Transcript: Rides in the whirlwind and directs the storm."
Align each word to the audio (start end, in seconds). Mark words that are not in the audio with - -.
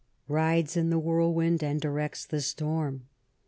Rides 0.27 0.75
in 0.75 0.89
the 0.89 0.97
whirlwind 0.97 1.61
and 1.63 1.79
directs 1.79 2.25
the 2.25 2.41
storm." 2.41 3.05